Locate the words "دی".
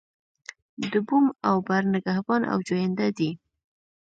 3.17-3.31